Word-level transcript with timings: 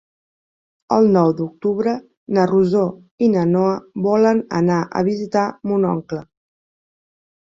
El 0.95 1.09
nou 1.15 1.33
d'octubre 1.39 1.91
na 2.37 2.45
Rosó 2.51 2.85
i 3.27 3.29
na 3.35 3.43
Noa 3.51 3.75
volen 4.07 4.41
anar 4.63 4.79
a 5.01 5.05
visitar 5.09 5.47
mon 5.73 5.85
oncle. 5.93 6.23